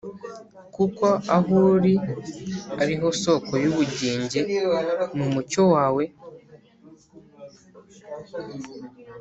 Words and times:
Kuko 0.75 1.05
aho 1.35 1.53
uri 1.75 1.93
ari 2.81 2.93
ho 2.99 3.07
isoko 3.15 3.51
y’ubugingi, 3.63 4.39
mu 5.17 5.25
mucyo 5.33 5.61
wawe 5.73 6.03